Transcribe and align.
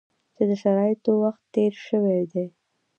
چې 0.35 0.43
د 0.49 0.51
شرایطو 0.61 1.11
وخت 1.23 1.41
تېر 1.53 1.73
شوی 1.87 2.21
دی. 2.31 2.45